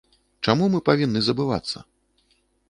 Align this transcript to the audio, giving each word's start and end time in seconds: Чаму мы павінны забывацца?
Чаму 0.47 0.69
мы 0.75 0.79
павінны 0.89 1.19
забывацца? 1.27 1.77